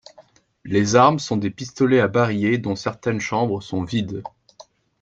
[0.63, 4.23] Les armes sont des pistolets à barillet dont certaines chambres sont vides.